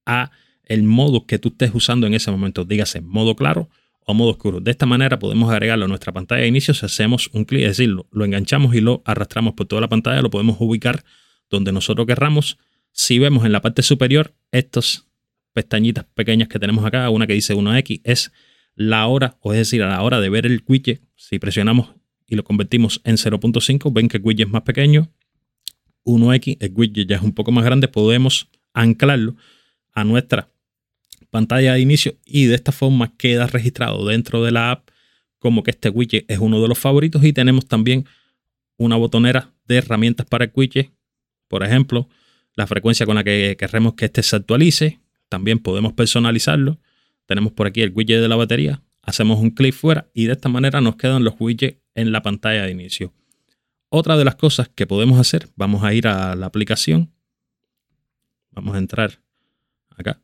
a 0.04 0.30
el 0.64 0.82
modo 0.82 1.26
que 1.26 1.38
tú 1.38 1.48
estés 1.48 1.74
usando 1.74 2.06
en 2.06 2.14
ese 2.14 2.30
momento, 2.30 2.64
dígase 2.64 3.00
modo 3.00 3.34
claro 3.34 3.70
o 4.06 4.14
modo 4.14 4.30
oscuro. 4.30 4.60
De 4.60 4.70
esta 4.70 4.86
manera 4.86 5.18
podemos 5.18 5.50
agregarlo 5.50 5.84
a 5.84 5.88
nuestra 5.88 6.12
pantalla 6.12 6.42
de 6.42 6.48
inicio 6.48 6.74
si 6.74 6.84
hacemos 6.86 7.30
un 7.32 7.44
clic, 7.44 7.62
es 7.62 7.76
decir, 7.76 7.88
lo, 7.88 8.24
enganchamos 8.24 8.74
y 8.74 8.80
lo 8.80 9.02
arrastramos 9.04 9.54
por 9.54 9.66
toda 9.66 9.80
la 9.80 9.88
pantalla, 9.88 10.22
lo 10.22 10.30
podemos 10.30 10.56
ubicar 10.60 11.04
donde 11.50 11.72
nosotros 11.72 12.06
querramos. 12.06 12.58
Si 12.92 13.18
vemos 13.18 13.44
en 13.44 13.52
la 13.52 13.60
parte 13.60 13.82
superior 13.82 14.34
estas 14.50 15.06
pestañitas 15.52 16.04
pequeñas 16.14 16.48
que 16.48 16.58
tenemos 16.58 16.84
acá, 16.84 17.08
una 17.10 17.26
que 17.26 17.34
dice 17.34 17.54
1X, 17.54 18.00
es 18.04 18.32
la 18.74 19.06
hora, 19.06 19.36
o 19.40 19.52
es 19.52 19.58
decir, 19.58 19.82
a 19.82 19.88
la 19.88 20.02
hora 20.02 20.20
de 20.20 20.30
ver 20.30 20.46
el 20.46 20.62
widget, 20.66 21.02
si 21.14 21.38
presionamos 21.38 21.90
y 22.26 22.36
lo 22.36 22.44
convertimos 22.44 23.00
en 23.04 23.16
0.5, 23.16 23.92
ven 23.92 24.08
que 24.08 24.16
el 24.16 24.22
widget 24.22 24.46
es 24.46 24.52
más 24.52 24.62
pequeño. 24.62 25.10
1X, 26.04 26.56
el 26.60 26.72
widget 26.74 27.08
ya 27.08 27.16
es 27.16 27.22
un 27.22 27.32
poco 27.32 27.52
más 27.52 27.64
grande, 27.64 27.88
podemos 27.88 28.48
anclarlo 28.72 29.36
a 29.92 30.04
nuestra 30.04 30.51
pantalla 31.32 31.72
de 31.72 31.80
inicio 31.80 32.14
y 32.26 32.44
de 32.44 32.54
esta 32.54 32.72
forma 32.72 33.16
queda 33.16 33.46
registrado 33.46 34.06
dentro 34.06 34.44
de 34.44 34.52
la 34.52 34.70
app 34.70 34.90
como 35.38 35.62
que 35.62 35.70
este 35.70 35.88
widget 35.88 36.30
es 36.30 36.38
uno 36.38 36.60
de 36.60 36.68
los 36.68 36.78
favoritos 36.78 37.24
y 37.24 37.32
tenemos 37.32 37.66
también 37.66 38.04
una 38.76 38.96
botonera 38.96 39.50
de 39.66 39.78
herramientas 39.78 40.26
para 40.26 40.44
el 40.44 40.52
widget. 40.54 40.92
Por 41.48 41.64
ejemplo, 41.64 42.08
la 42.54 42.66
frecuencia 42.66 43.06
con 43.06 43.16
la 43.16 43.24
que 43.24 43.56
queremos 43.58 43.94
que 43.94 44.04
este 44.04 44.22
se 44.22 44.36
actualice. 44.36 45.00
También 45.30 45.58
podemos 45.58 45.94
personalizarlo. 45.94 46.78
Tenemos 47.26 47.52
por 47.52 47.66
aquí 47.66 47.80
el 47.80 47.92
widget 47.94 48.20
de 48.20 48.28
la 48.28 48.36
batería. 48.36 48.82
Hacemos 49.00 49.40
un 49.40 49.50
clic 49.50 49.74
fuera 49.74 50.10
y 50.12 50.26
de 50.26 50.32
esta 50.32 50.50
manera 50.50 50.80
nos 50.82 50.96
quedan 50.96 51.24
los 51.24 51.34
widgets 51.40 51.78
en 51.94 52.12
la 52.12 52.22
pantalla 52.22 52.64
de 52.64 52.70
inicio. 52.70 53.12
Otra 53.88 54.16
de 54.18 54.24
las 54.24 54.36
cosas 54.36 54.68
que 54.68 54.86
podemos 54.86 55.18
hacer, 55.18 55.48
vamos 55.56 55.82
a 55.82 55.94
ir 55.94 56.06
a 56.06 56.36
la 56.36 56.46
aplicación. 56.46 57.10
Vamos 58.50 58.76
a 58.76 58.78
entrar 58.78 59.18
acá. 59.96 60.20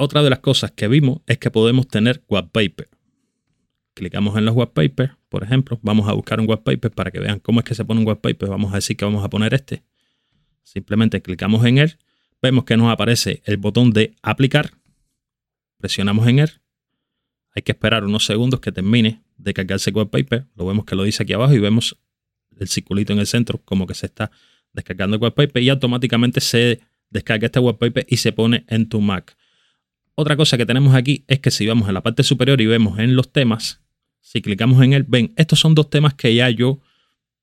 Otra 0.00 0.22
de 0.22 0.30
las 0.30 0.38
cosas 0.38 0.70
que 0.70 0.86
vimos 0.86 1.22
es 1.26 1.38
que 1.38 1.50
podemos 1.50 1.88
tener 1.88 2.22
wallpaper. 2.28 2.88
Clicamos 3.94 4.38
en 4.38 4.44
los 4.44 4.54
wallpapers, 4.54 5.12
por 5.28 5.42
ejemplo, 5.42 5.80
vamos 5.82 6.08
a 6.08 6.12
buscar 6.12 6.38
un 6.38 6.48
wallpaper 6.48 6.92
para 6.92 7.10
que 7.10 7.18
vean 7.18 7.40
cómo 7.40 7.58
es 7.58 7.64
que 7.64 7.74
se 7.74 7.84
pone 7.84 8.00
un 8.00 8.06
wallpaper. 8.06 8.48
Vamos 8.48 8.72
a 8.72 8.76
decir 8.76 8.96
que 8.96 9.04
vamos 9.04 9.24
a 9.24 9.28
poner 9.28 9.54
este. 9.54 9.82
Simplemente 10.62 11.20
clicamos 11.20 11.64
en 11.64 11.78
él, 11.78 11.98
vemos 12.40 12.62
que 12.62 12.76
nos 12.76 12.92
aparece 12.92 13.42
el 13.44 13.56
botón 13.56 13.90
de 13.90 14.14
aplicar, 14.22 14.70
presionamos 15.78 16.28
en 16.28 16.38
él, 16.38 16.50
hay 17.56 17.62
que 17.62 17.72
esperar 17.72 18.04
unos 18.04 18.24
segundos 18.24 18.60
que 18.60 18.70
termine 18.70 19.24
de 19.36 19.52
cargarse 19.52 19.90
el 19.90 19.96
wallpaper, 19.96 20.46
lo 20.54 20.66
vemos 20.66 20.84
que 20.84 20.94
lo 20.94 21.02
dice 21.02 21.24
aquí 21.24 21.32
abajo 21.32 21.54
y 21.54 21.58
vemos 21.58 21.98
el 22.56 22.68
circulito 22.68 23.12
en 23.12 23.18
el 23.18 23.26
centro 23.26 23.60
como 23.64 23.86
que 23.86 23.94
se 23.94 24.06
está 24.06 24.30
descargando 24.72 25.16
el 25.16 25.22
wallpaper 25.22 25.60
y 25.60 25.70
automáticamente 25.70 26.40
se 26.40 26.82
descarga 27.10 27.46
este 27.46 27.58
wallpaper 27.58 28.06
y 28.08 28.18
se 28.18 28.32
pone 28.32 28.64
en 28.68 28.88
tu 28.88 29.00
Mac. 29.00 29.37
Otra 30.20 30.36
cosa 30.36 30.58
que 30.58 30.66
tenemos 30.66 30.96
aquí 30.96 31.24
es 31.28 31.38
que 31.38 31.52
si 31.52 31.64
vamos 31.64 31.88
a 31.88 31.92
la 31.92 32.02
parte 32.02 32.24
superior 32.24 32.60
y 32.60 32.66
vemos 32.66 32.98
en 32.98 33.14
los 33.14 33.30
temas, 33.30 33.80
si 34.18 34.42
clicamos 34.42 34.82
en 34.82 34.92
él, 34.92 35.04
ven, 35.06 35.32
estos 35.36 35.60
son 35.60 35.76
dos 35.76 35.90
temas 35.90 36.14
que 36.14 36.34
ya 36.34 36.50
yo 36.50 36.80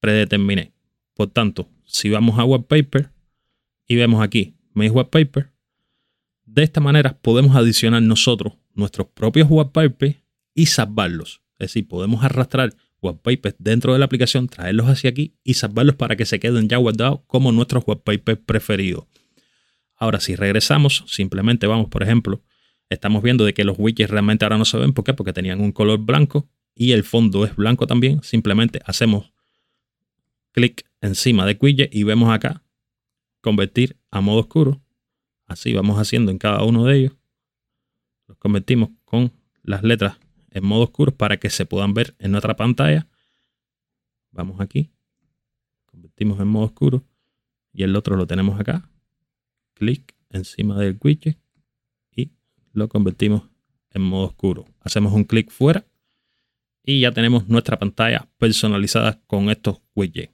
predeterminé. 0.02 0.74
Por 1.14 1.30
tanto, 1.30 1.70
si 1.86 2.10
vamos 2.10 2.38
a 2.38 2.44
Wallpaper 2.44 3.12
y 3.88 3.96
vemos 3.96 4.22
aquí 4.22 4.58
mis 4.74 4.92
Wallpaper, 4.92 5.54
de 6.44 6.64
esta 6.64 6.82
manera 6.82 7.18
podemos 7.18 7.56
adicionar 7.56 8.02
nosotros 8.02 8.56
nuestros 8.74 9.08
propios 9.08 9.48
Wallpapers 9.50 10.18
y 10.54 10.66
salvarlos. 10.66 11.44
Es 11.58 11.70
decir, 11.70 11.88
podemos 11.88 12.26
arrastrar 12.26 12.76
wallpapers 13.02 13.56
dentro 13.58 13.94
de 13.94 14.00
la 14.00 14.06
aplicación, 14.06 14.50
traerlos 14.50 14.88
hacia 14.88 15.12
aquí 15.12 15.38
y 15.46 15.54
salvarlos 15.54 15.96
para 15.96 16.18
que 16.18 16.26
se 16.26 16.42
queden 16.42 16.68
ya 16.68 16.76
guardados 16.76 17.22
como 17.28 17.54
nuestros 17.54 17.86
wallpapers 17.88 18.40
preferidos. 18.46 19.06
Ahora, 19.96 20.20
si 20.20 20.36
regresamos, 20.36 21.06
simplemente 21.08 21.68
vamos, 21.68 21.88
por 21.88 22.04
ejemplo, 22.04 22.44
estamos 22.90 23.24
viendo 23.24 23.46
de 23.46 23.54
que 23.54 23.64
los 23.64 23.78
widgets 23.78 24.10
realmente 24.10 24.46
ahora 24.46 24.58
no 24.58 24.66
se 24.66 24.78
ven. 24.78 24.94
¿Por 24.94 25.04
qué? 25.04 25.14
Porque 25.14 25.34
tenían 25.34 25.62
un 25.62 25.72
color 25.72 26.00
blanco 26.00 26.48
y 26.74 26.92
el 26.92 27.04
fondo 27.04 27.46
es 27.46 27.56
blanco 27.56 27.88
también. 27.88 28.22
Simplemente 28.24 28.82
hacemos 28.86 29.32
clic 30.52 30.86
encima 31.02 31.46
de 31.46 31.58
widget 31.60 31.94
y 31.94 32.04
vemos 32.04 32.34
acá 32.34 32.64
convertir 33.42 33.98
a 34.12 34.22
modo 34.22 34.40
oscuro. 34.40 34.82
Así 35.48 35.74
vamos 35.74 36.00
haciendo 36.00 36.32
en 36.32 36.38
cada 36.38 36.64
uno 36.64 36.86
de 36.86 36.98
ellos. 36.98 37.14
Los 38.28 38.38
convertimos 38.38 38.90
con 39.06 39.32
las 39.62 39.84
letras 39.84 40.18
en 40.50 40.66
modo 40.66 40.84
oscuro 40.84 41.16
para 41.16 41.38
que 41.38 41.50
se 41.50 41.66
puedan 41.66 41.94
ver 41.94 42.16
en 42.20 42.32
nuestra 42.32 42.56
pantalla. 42.56 43.08
Vamos 44.32 44.60
aquí. 44.60 44.90
Convertimos 45.86 46.40
en 46.40 46.48
modo 46.48 46.66
oscuro. 46.66 47.04
Y 47.72 47.84
el 47.84 47.96
otro 47.96 48.16
lo 48.16 48.26
tenemos 48.26 48.60
acá. 48.60 48.90
Clic 49.74 50.16
encima 50.30 50.80
del 50.80 50.98
widget 51.02 51.38
lo 52.76 52.88
convertimos 52.90 53.44
en 53.92 54.02
modo 54.04 54.28
oscuro. 54.28 54.66
Hacemos 54.82 55.14
un 55.14 55.24
clic 55.24 55.50
fuera 55.50 55.86
y 56.84 57.00
ya 57.00 57.12
tenemos 57.12 57.48
nuestra 57.48 57.80
pantalla 57.80 58.28
personalizada 58.38 59.20
con 59.26 59.50
estos 59.50 59.82
widgets. 59.96 60.34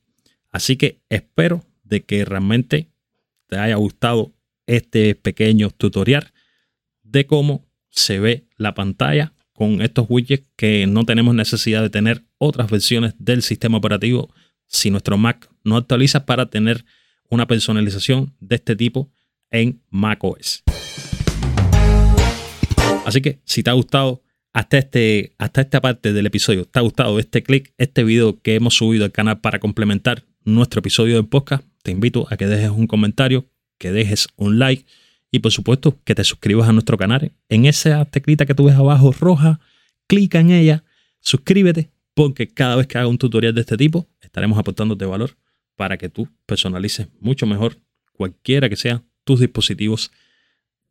Así 0.52 0.76
que 0.76 1.00
espero 1.10 1.64
de 1.84 2.04
que 2.04 2.26
realmente 2.26 2.90
te 3.48 3.58
haya 3.58 3.76
gustado 3.76 4.34
este 4.66 5.16
pequeño 5.16 5.70
tutorial 5.70 6.34
de 7.04 7.26
cómo 7.26 7.66
se 7.90 8.20
ve 8.20 8.48
la 8.58 8.74
pantalla 8.74 9.34
con 9.54 9.82
estos 9.82 10.06
widgets 10.10 10.48
que 10.56 10.88
no 10.88 11.06
tenemos 11.06 11.36
necesidad 11.36 11.82
de 11.82 11.90
tener 11.90 12.24
otras 12.38 12.70
versiones 12.70 13.14
del 13.20 13.44
sistema 13.44 13.78
operativo 13.78 14.34
si 14.66 14.90
nuestro 14.90 15.18
Mac 15.18 15.50
no 15.64 15.78
actualiza 15.78 16.26
para 16.26 16.50
tener 16.50 16.86
una 17.30 17.48
personalización 17.48 18.34
de 18.40 18.56
este 18.56 18.76
tipo 18.76 19.12
en 19.52 19.82
macOS. 19.90 20.64
Así 23.06 23.22
que 23.22 23.40
si 23.46 23.64
te 23.64 23.70
ha 23.70 23.74
gustado 23.74 24.22
hasta, 24.54 24.78
este, 24.78 25.34
hasta 25.38 25.62
esta 25.62 25.82
parte 25.82 26.14
del 26.14 26.26
episodio, 26.26 26.66
te 26.66 26.80
ha 26.80 26.82
gustado 26.82 27.20
este 27.20 27.42
clic, 27.44 27.74
este 27.78 28.04
video 28.04 28.40
que 28.42 28.56
hemos 28.56 28.76
subido 28.76 29.06
al 29.06 29.12
canal 29.12 29.40
para 29.40 29.60
complementar 29.60 30.24
nuestro 30.44 30.80
episodio 30.80 31.16
de 31.16 31.24
podcast, 31.24 31.64
te 31.84 31.92
invito 31.92 32.28
a 32.30 32.38
que 32.38 32.48
dejes 32.48 32.70
un 32.70 32.88
comentario, 32.88 33.46
que 33.78 33.92
dejes 33.92 34.28
un 34.36 34.60
like 34.60 34.86
y 35.32 35.40
por 35.40 35.52
supuesto 35.52 35.98
que 36.04 36.16
te 36.16 36.24
suscribas 36.24 36.70
a 36.70 36.74
nuestro 36.74 36.98
canal. 36.98 37.32
En 37.50 37.66
esa 37.66 38.06
teclita 38.06 38.46
que 38.46 38.54
tú 38.54 38.66
ves 38.66 38.76
abajo 38.76 39.12
roja, 39.12 39.60
clica 40.08 40.40
en 40.40 40.52
ella, 40.52 40.84
suscríbete 41.22 41.90
porque 42.14 42.48
cada 42.48 42.76
vez 42.76 42.88
que 42.88 42.98
haga 42.98 43.08
un 43.08 43.18
tutorial 43.18 43.56
de 43.56 43.62
este 43.62 43.78
tipo 43.78 44.08
estaremos 44.22 44.60
aportándote 44.60 45.06
valor 45.06 45.38
para 45.76 45.98
que 45.98 46.10
tú 46.10 46.28
personalices 46.46 47.08
mucho 47.20 47.48
mejor 47.48 47.78
cualquiera 48.14 48.70
que 48.70 48.76
sean 48.76 49.04
tus 49.24 49.40
dispositivos, 49.40 50.12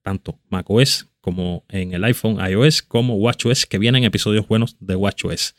tanto 0.03 0.41
macOS 0.49 1.10
como 1.21 1.65
en 1.69 1.93
el 1.93 2.05
iPhone 2.05 2.39
iOS 2.41 2.83
como 2.83 3.17
WatchOS, 3.17 3.67
que 3.67 3.79
vienen 3.79 4.05
episodios 4.05 4.47
buenos 4.49 4.77
de 4.81 4.97
WatchOS. 4.97 5.55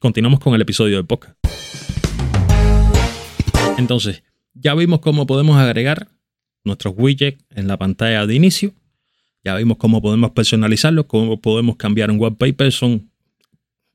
Continuamos 0.00 0.40
con 0.40 0.54
el 0.54 0.60
episodio 0.60 0.96
de 0.96 1.04
podcast. 1.04 1.36
Entonces, 3.78 4.22
ya 4.54 4.74
vimos 4.74 5.00
cómo 5.00 5.26
podemos 5.26 5.56
agregar 5.56 6.08
nuestros 6.64 6.94
widgets 6.96 7.42
en 7.50 7.68
la 7.68 7.78
pantalla 7.78 8.26
de 8.26 8.34
inicio. 8.34 8.72
Ya 9.44 9.56
vimos 9.56 9.78
cómo 9.78 10.00
podemos 10.00 10.30
personalizarlos, 10.32 11.06
cómo 11.06 11.40
podemos 11.40 11.76
cambiar 11.76 12.10
un 12.10 12.20
wallpaper. 12.20 12.70
Son 12.70 13.10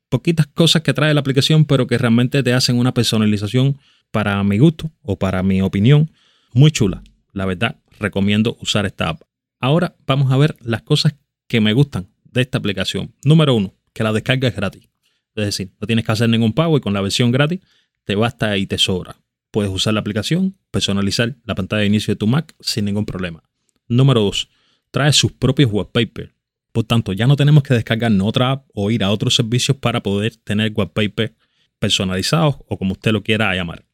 poquitas 0.08 0.46
cosas 0.46 0.82
que 0.82 0.92
trae 0.92 1.14
la 1.14 1.20
aplicación, 1.20 1.64
pero 1.64 1.86
que 1.86 1.96
realmente 1.96 2.42
te 2.42 2.52
hacen 2.52 2.78
una 2.78 2.92
personalización 2.92 3.78
para 4.10 4.42
mi 4.44 4.58
gusto 4.58 4.90
o 5.02 5.18
para 5.18 5.42
mi 5.42 5.62
opinión 5.62 6.10
muy 6.52 6.70
chula. 6.70 7.02
La 7.32 7.46
verdad, 7.46 7.76
recomiendo 7.98 8.56
usar 8.60 8.86
esta 8.86 9.10
app. 9.10 9.27
Ahora 9.60 9.96
vamos 10.06 10.30
a 10.30 10.36
ver 10.36 10.56
las 10.60 10.82
cosas 10.82 11.14
que 11.46 11.60
me 11.60 11.72
gustan 11.72 12.08
de 12.24 12.42
esta 12.42 12.58
aplicación. 12.58 13.14
Número 13.24 13.54
uno, 13.54 13.74
que 13.92 14.04
la 14.04 14.12
descarga 14.12 14.48
es 14.48 14.54
gratis. 14.54 14.88
Es 15.34 15.44
decir, 15.46 15.72
no 15.80 15.86
tienes 15.86 16.04
que 16.04 16.12
hacer 16.12 16.28
ningún 16.28 16.52
pago 16.52 16.76
y 16.76 16.80
con 16.80 16.92
la 16.92 17.00
versión 17.00 17.30
gratis 17.32 17.60
te 18.04 18.14
basta 18.14 18.56
y 18.56 18.66
te 18.66 18.78
sobra. 18.78 19.16
Puedes 19.50 19.70
usar 19.70 19.94
la 19.94 20.00
aplicación, 20.00 20.56
personalizar 20.70 21.36
la 21.44 21.54
pantalla 21.54 21.80
de 21.80 21.86
inicio 21.86 22.14
de 22.14 22.18
tu 22.18 22.26
Mac 22.26 22.54
sin 22.60 22.84
ningún 22.84 23.06
problema. 23.06 23.42
Número 23.88 24.20
dos, 24.20 24.48
trae 24.90 25.12
sus 25.12 25.32
propios 25.32 25.72
wallpapers. 25.72 26.32
Por 26.72 26.84
tanto, 26.84 27.12
ya 27.12 27.26
no 27.26 27.36
tenemos 27.36 27.62
que 27.62 27.74
descargar 27.74 28.12
otra 28.22 28.52
app 28.52 28.68
o 28.74 28.90
ir 28.90 29.02
a 29.02 29.10
otros 29.10 29.34
servicios 29.34 29.76
para 29.76 30.02
poder 30.02 30.36
tener 30.36 30.72
wallpapers 30.74 31.32
personalizados 31.78 32.56
o 32.68 32.78
como 32.78 32.92
usted 32.92 33.12
lo 33.12 33.22
quiera 33.22 33.54
llamar. 33.54 33.84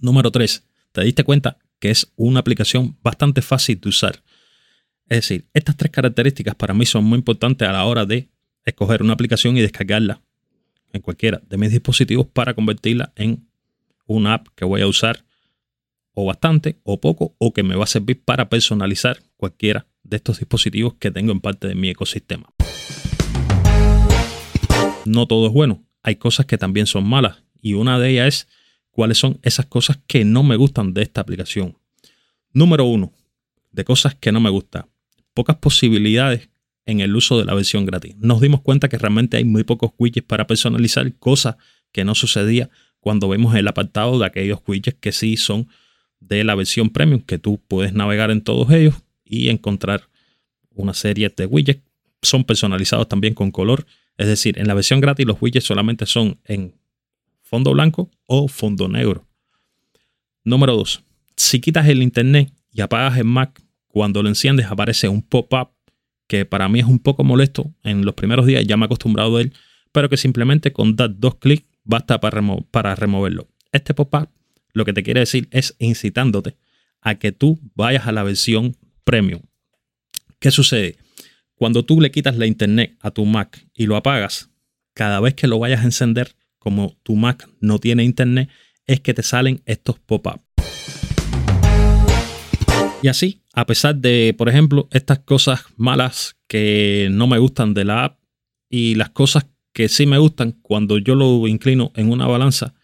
Número 0.00 0.30
3. 0.30 0.64
Te 0.92 1.04
diste 1.04 1.24
cuenta 1.24 1.58
que 1.78 1.90
es 1.90 2.12
una 2.16 2.40
aplicación 2.40 2.96
bastante 3.02 3.42
fácil 3.42 3.80
de 3.80 3.88
usar. 3.88 4.22
Es 5.08 5.18
decir, 5.18 5.46
estas 5.54 5.76
tres 5.76 5.92
características 5.92 6.56
para 6.56 6.74
mí 6.74 6.84
son 6.84 7.04
muy 7.04 7.18
importantes 7.18 7.68
a 7.68 7.72
la 7.72 7.84
hora 7.84 8.04
de 8.04 8.28
escoger 8.64 9.02
una 9.04 9.12
aplicación 9.12 9.56
y 9.56 9.60
descargarla 9.60 10.20
en 10.92 11.00
cualquiera 11.00 11.40
de 11.48 11.56
mis 11.56 11.70
dispositivos 11.70 12.26
para 12.26 12.54
convertirla 12.54 13.12
en 13.14 13.46
una 14.06 14.34
app 14.34 14.48
que 14.56 14.64
voy 14.64 14.80
a 14.80 14.88
usar 14.88 15.24
o 16.12 16.24
bastante 16.24 16.80
o 16.82 17.00
poco 17.00 17.36
o 17.38 17.52
que 17.52 17.62
me 17.62 17.76
va 17.76 17.84
a 17.84 17.86
servir 17.86 18.20
para 18.24 18.48
personalizar 18.48 19.22
cualquiera 19.36 19.86
de 20.02 20.16
estos 20.16 20.40
dispositivos 20.40 20.94
que 20.94 21.12
tengo 21.12 21.30
en 21.30 21.40
parte 21.40 21.68
de 21.68 21.76
mi 21.76 21.88
ecosistema. 21.88 22.48
No 25.04 25.26
todo 25.26 25.46
es 25.46 25.52
bueno, 25.52 25.84
hay 26.02 26.16
cosas 26.16 26.46
que 26.46 26.58
también 26.58 26.86
son 26.86 27.08
malas 27.08 27.44
y 27.62 27.74
una 27.74 28.00
de 28.00 28.10
ellas 28.10 28.26
es 28.26 28.48
cuáles 28.90 29.18
son 29.18 29.38
esas 29.42 29.66
cosas 29.66 30.00
que 30.08 30.24
no 30.24 30.42
me 30.42 30.56
gustan 30.56 30.94
de 30.94 31.02
esta 31.02 31.20
aplicación. 31.20 31.78
Número 32.52 32.86
uno, 32.86 33.12
de 33.70 33.84
cosas 33.84 34.16
que 34.16 34.32
no 34.32 34.40
me 34.40 34.50
gustan 34.50 34.86
pocas 35.36 35.56
posibilidades 35.56 36.48
en 36.86 37.00
el 37.00 37.14
uso 37.14 37.38
de 37.38 37.44
la 37.44 37.52
versión 37.52 37.84
gratis. 37.84 38.16
Nos 38.16 38.40
dimos 38.40 38.62
cuenta 38.62 38.88
que 38.88 38.96
realmente 38.96 39.36
hay 39.36 39.44
muy 39.44 39.64
pocos 39.64 39.90
widgets 39.98 40.26
para 40.26 40.46
personalizar, 40.46 41.12
cosas 41.18 41.56
que 41.92 42.04
no 42.04 42.14
sucedía 42.14 42.70
cuando 43.00 43.28
vemos 43.28 43.54
el 43.54 43.68
apartado 43.68 44.18
de 44.18 44.24
aquellos 44.24 44.60
widgets 44.66 44.98
que 44.98 45.12
sí 45.12 45.36
son 45.36 45.68
de 46.20 46.42
la 46.42 46.54
versión 46.54 46.88
premium, 46.88 47.20
que 47.20 47.38
tú 47.38 47.60
puedes 47.68 47.92
navegar 47.92 48.30
en 48.30 48.40
todos 48.40 48.70
ellos 48.70 48.94
y 49.24 49.50
encontrar 49.50 50.08
una 50.70 50.94
serie 50.94 51.30
de 51.36 51.44
widgets. 51.44 51.82
Son 52.22 52.42
personalizados 52.42 53.06
también 53.06 53.34
con 53.34 53.50
color. 53.50 53.86
Es 54.16 54.28
decir, 54.28 54.58
en 54.58 54.66
la 54.66 54.74
versión 54.74 55.00
gratis 55.00 55.26
los 55.26 55.36
widgets 55.38 55.66
solamente 55.66 56.06
son 56.06 56.38
en 56.44 56.74
fondo 57.42 57.72
blanco 57.72 58.10
o 58.24 58.48
fondo 58.48 58.88
negro. 58.88 59.26
Número 60.44 60.74
2. 60.76 61.02
Si 61.36 61.60
quitas 61.60 61.86
el 61.88 62.02
internet 62.02 62.50
y 62.72 62.80
apagas 62.80 63.18
el 63.18 63.24
Mac 63.24 63.65
cuando 63.96 64.22
lo 64.22 64.28
enciendes 64.28 64.66
aparece 64.66 65.08
un 65.08 65.22
pop-up 65.22 65.70
que 66.28 66.44
para 66.44 66.68
mí 66.68 66.80
es 66.80 66.84
un 66.84 66.98
poco 66.98 67.24
molesto. 67.24 67.72
En 67.82 68.04
los 68.04 68.12
primeros 68.12 68.44
días 68.44 68.66
ya 68.66 68.76
me 68.76 68.84
he 68.84 68.88
acostumbrado 68.88 69.38
a 69.38 69.40
él, 69.40 69.54
pero 69.90 70.10
que 70.10 70.18
simplemente 70.18 70.70
con 70.70 70.96
dar 70.96 71.18
dos 71.18 71.36
clics 71.36 71.64
basta 71.82 72.20
para, 72.20 72.42
para 72.70 72.94
removerlo. 72.94 73.48
Este 73.72 73.94
pop-up 73.94 74.28
lo 74.74 74.84
que 74.84 74.92
te 74.92 75.02
quiere 75.02 75.20
decir 75.20 75.48
es 75.50 75.76
incitándote 75.78 76.58
a 77.00 77.14
que 77.14 77.32
tú 77.32 77.58
vayas 77.74 78.06
a 78.06 78.12
la 78.12 78.22
versión 78.22 78.76
premium. 79.04 79.40
¿Qué 80.40 80.50
sucede? 80.50 80.98
Cuando 81.54 81.82
tú 81.82 81.98
le 82.02 82.10
quitas 82.10 82.36
la 82.36 82.44
internet 82.44 82.98
a 83.00 83.10
tu 83.12 83.24
Mac 83.24 83.66
y 83.72 83.86
lo 83.86 83.96
apagas, 83.96 84.50
cada 84.92 85.20
vez 85.20 85.32
que 85.32 85.46
lo 85.46 85.58
vayas 85.58 85.80
a 85.80 85.84
encender, 85.84 86.36
como 86.58 86.98
tu 87.02 87.16
Mac 87.16 87.48
no 87.60 87.78
tiene 87.78 88.04
internet, 88.04 88.50
es 88.84 89.00
que 89.00 89.14
te 89.14 89.22
salen 89.22 89.62
estos 89.64 89.98
pop-up. 90.00 90.42
Y 93.02 93.08
así, 93.08 93.42
a 93.56 93.64
pesar 93.64 93.96
de, 93.96 94.34
por 94.36 94.50
ejemplo, 94.50 94.86
estas 94.92 95.18
cosas 95.20 95.64
malas 95.76 96.36
que 96.46 97.08
no 97.10 97.26
me 97.26 97.38
gustan 97.38 97.72
de 97.72 97.86
la 97.86 98.04
app 98.04 98.18
y 98.68 98.96
las 98.96 99.08
cosas 99.10 99.46
que 99.72 99.88
sí 99.88 100.04
me 100.04 100.18
gustan 100.18 100.52
cuando 100.60 100.98
yo 100.98 101.14
lo 101.14 101.48
inclino 101.48 101.90
en 101.96 102.10
una 102.10 102.26
balanza, 102.26 102.74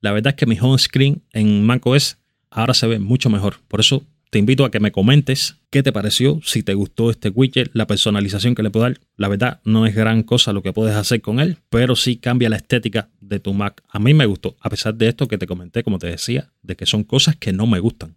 la 0.00 0.12
verdad 0.12 0.30
es 0.30 0.36
que 0.36 0.46
mi 0.46 0.56
home 0.58 0.78
screen 0.78 1.24
en 1.32 1.66
macOS 1.66 2.18
ahora 2.48 2.74
se 2.74 2.86
ve 2.86 3.00
mucho 3.00 3.28
mejor. 3.28 3.56
Por 3.66 3.80
eso 3.80 4.04
te 4.30 4.38
invito 4.38 4.64
a 4.64 4.70
que 4.70 4.78
me 4.78 4.92
comentes 4.92 5.56
qué 5.68 5.82
te 5.82 5.92
pareció, 5.92 6.40
si 6.44 6.62
te 6.62 6.74
gustó 6.74 7.10
este 7.10 7.30
widget, 7.30 7.70
la 7.72 7.88
personalización 7.88 8.54
que 8.54 8.62
le 8.62 8.70
puedo 8.70 8.84
dar. 8.84 9.00
La 9.16 9.26
verdad, 9.26 9.60
no 9.64 9.84
es 9.84 9.96
gran 9.96 10.22
cosa 10.22 10.52
lo 10.52 10.62
que 10.62 10.72
puedes 10.72 10.94
hacer 10.94 11.20
con 11.22 11.40
él, 11.40 11.56
pero 11.70 11.96
sí 11.96 12.18
cambia 12.18 12.48
la 12.48 12.56
estética 12.56 13.10
de 13.20 13.40
tu 13.40 13.52
Mac. 13.52 13.82
A 13.88 13.98
mí 13.98 14.14
me 14.14 14.26
gustó, 14.26 14.56
a 14.60 14.70
pesar 14.70 14.94
de 14.94 15.08
esto 15.08 15.26
que 15.26 15.38
te 15.38 15.48
comenté, 15.48 15.82
como 15.82 15.98
te 15.98 16.06
decía, 16.06 16.52
de 16.62 16.76
que 16.76 16.86
son 16.86 17.02
cosas 17.02 17.34
que 17.34 17.52
no 17.52 17.66
me 17.66 17.80
gustan. 17.80 18.16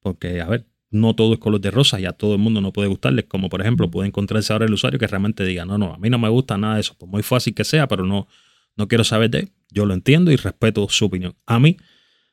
Porque, 0.00 0.40
a 0.40 0.46
ver, 0.46 0.66
no 0.92 1.16
todo 1.16 1.32
es 1.32 1.40
color 1.40 1.60
de 1.60 1.70
rosa 1.70 1.98
y 1.98 2.04
a 2.04 2.12
todo 2.12 2.34
el 2.34 2.38
mundo 2.38 2.60
no 2.60 2.72
puede 2.72 2.86
gustarles. 2.86 3.24
Como 3.24 3.48
por 3.48 3.62
ejemplo, 3.62 3.90
puede 3.90 4.08
encontrarse 4.08 4.52
ahora 4.52 4.66
el 4.66 4.72
usuario 4.74 5.00
que 5.00 5.06
realmente 5.06 5.44
diga, 5.44 5.64
no, 5.64 5.78
no, 5.78 5.94
a 5.94 5.98
mí 5.98 6.10
no 6.10 6.18
me 6.18 6.28
gusta 6.28 6.58
nada 6.58 6.74
de 6.74 6.82
eso. 6.82 6.94
Pues 6.98 7.10
muy 7.10 7.22
fácil 7.22 7.54
que 7.54 7.64
sea, 7.64 7.88
pero 7.88 8.04
no, 8.04 8.28
no 8.76 8.88
quiero 8.88 9.02
saber 9.02 9.30
de. 9.30 9.48
Yo 9.70 9.86
lo 9.86 9.94
entiendo 9.94 10.30
y 10.30 10.36
respeto 10.36 10.86
su 10.90 11.06
opinión. 11.06 11.34
A 11.46 11.58
mí, 11.58 11.78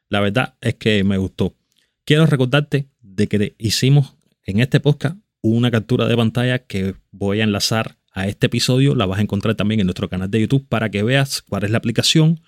la 0.10 0.20
verdad 0.20 0.56
es 0.60 0.76
que 0.76 1.04
me 1.06 1.18
gustó. 1.18 1.56
Quiero 2.04 2.26
recordarte 2.26 2.90
de 3.02 3.28
que 3.28 3.56
hicimos 3.58 4.16
en 4.44 4.60
este 4.60 4.82
podcast 4.82 5.16
una 5.42 5.72
captura 5.72 6.06
de 6.06 6.18
pantalla 6.18 6.60
que 6.60 6.96
voy 7.12 7.40
a 7.40 7.46
enlazar 7.46 7.98
a 8.12 8.28
este 8.28 8.48
episodio. 8.48 8.94
La 8.94 9.06
vas 9.06 9.20
a 9.20 9.22
encontrar 9.22 9.56
también 9.56 9.80
en 9.80 9.88
nuestro 9.88 10.10
canal 10.10 10.30
de 10.30 10.42
YouTube 10.42 10.68
para 10.68 10.90
que 10.92 11.02
veas 11.02 11.42
cuál 11.44 11.64
es 11.64 11.72
la 11.72 11.78
aplicación, 11.78 12.42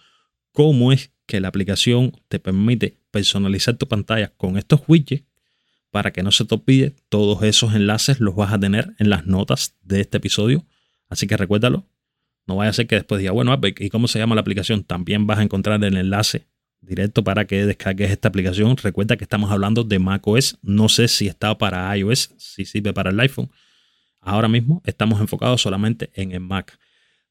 cómo 0.52 0.92
es 0.92 1.14
que 1.26 1.40
la 1.40 1.48
aplicación 1.48 2.12
te 2.28 2.40
permite 2.40 2.98
personalizar 3.12 3.78
tu 3.78 3.88
pantalla 3.88 4.34
con 4.36 4.58
estos 4.58 4.82
widgets 4.90 5.31
para 5.92 6.12
que 6.12 6.24
no 6.24 6.32
se 6.32 6.46
te 6.46 6.56
olvide. 6.56 6.96
Todos 7.10 7.44
esos 7.44 7.76
enlaces 7.76 8.20
los 8.20 8.36
vas 8.36 8.52
a 8.54 8.60
tener 8.60 8.94
en 8.98 9.10
las 9.10 9.28
notas 9.28 9.76
de 9.84 10.02
este 10.02 10.18
episodio. 10.18 10.66
Así 11.10 11.28
que 11.28 11.38
recuérdalo. 11.38 11.86
No 12.48 12.56
vaya 12.56 12.72
a 12.72 12.74
ser 12.74 12.88
que 12.88 12.96
después 12.96 13.20
diga, 13.20 13.32
bueno, 13.32 13.58
¿y 13.78 13.90
cómo 13.90 14.08
se 14.08 14.18
llama 14.18 14.36
la 14.36 14.42
aplicación? 14.42 14.84
También 14.84 15.28
vas 15.28 15.40
a 15.40 15.44
encontrar 15.44 15.84
el 15.84 15.96
enlace 15.96 16.48
directo 16.82 17.24
para 17.24 17.46
que 17.46 17.66
descargues 17.66 18.10
esta 18.10 18.30
aplicación. 18.30 18.76
Recuerda 18.78 19.16
que 19.16 19.24
estamos 19.24 19.52
hablando 19.52 19.84
de 19.84 20.00
macOS. 20.00 20.58
No 20.62 20.90
sé 20.90 21.08
si 21.08 21.28
está 21.28 21.58
para 21.58 21.96
iOS, 21.96 22.32
si 22.38 22.66
sirve 22.66 22.94
para 22.94 23.12
el 23.12 23.20
iPhone. 23.20 23.52
Ahora 24.22 24.48
mismo 24.48 24.82
estamos 24.86 25.20
enfocados 25.20 25.62
solamente 25.62 26.10
en 26.14 26.32
el 26.32 26.40
Mac. 26.40 26.78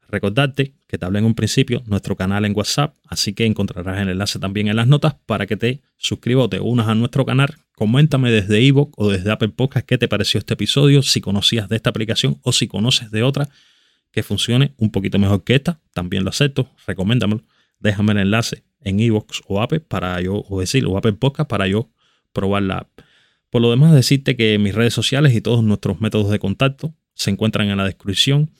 Recordarte 0.08 0.74
que 0.88 0.98
te 0.98 1.06
hablé 1.06 1.20
en 1.20 1.24
un 1.24 1.34
principio 1.34 1.82
nuestro 1.86 2.16
canal 2.16 2.44
en 2.44 2.56
WhatsApp, 2.56 2.96
así 3.06 3.32
que 3.32 3.46
encontrarás 3.46 4.00
el 4.00 4.08
enlace 4.08 4.40
también 4.40 4.66
en 4.66 4.74
las 4.74 4.88
notas 4.88 5.14
para 5.26 5.46
que 5.46 5.56
te 5.56 5.82
suscribas 5.98 6.46
o 6.46 6.48
te 6.48 6.58
unas 6.58 6.88
a 6.88 6.96
nuestro 6.96 7.24
canal. 7.24 7.54
Coméntame 7.80 8.30
desde 8.30 8.60
iVoox 8.60 8.92
o 8.98 9.08
desde 9.08 9.30
Apple 9.30 9.48
Podcast 9.48 9.86
qué 9.86 9.96
te 9.96 10.06
pareció 10.06 10.36
este 10.36 10.52
episodio, 10.52 11.00
si 11.00 11.22
conocías 11.22 11.66
de 11.70 11.76
esta 11.76 11.88
aplicación 11.88 12.38
o 12.42 12.52
si 12.52 12.68
conoces 12.68 13.10
de 13.10 13.22
otra 13.22 13.48
que 14.12 14.22
funcione 14.22 14.74
un 14.76 14.90
poquito 14.90 15.18
mejor 15.18 15.44
que 15.44 15.54
esta, 15.54 15.80
también 15.94 16.22
lo 16.22 16.28
acepto, 16.28 16.68
recoméndamelo. 16.86 17.42
Déjame 17.78 18.12
el 18.12 18.18
enlace 18.18 18.64
en 18.82 19.00
iVoox 19.00 19.40
o 19.46 19.62
Apple 19.62 19.80
para 19.80 20.20
yo, 20.20 20.44
o 20.46 20.60
decir, 20.60 20.84
Apple 20.94 21.14
Podcast 21.14 21.48
para 21.48 21.68
yo 21.68 21.88
probar 22.34 22.64
la 22.64 22.78
app. 22.80 23.00
Por 23.48 23.62
lo 23.62 23.70
demás, 23.70 23.94
decirte 23.94 24.36
que 24.36 24.58
mis 24.58 24.74
redes 24.74 24.92
sociales 24.92 25.34
y 25.34 25.40
todos 25.40 25.64
nuestros 25.64 26.02
métodos 26.02 26.30
de 26.30 26.38
contacto 26.38 26.94
se 27.14 27.30
encuentran 27.30 27.70
en 27.70 27.78
la 27.78 27.86
descripción. 27.86 28.50